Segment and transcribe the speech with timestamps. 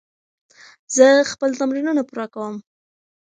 [0.95, 2.55] زه خپل تمرینونه پوره کوم.